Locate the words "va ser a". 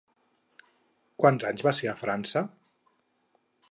1.69-1.97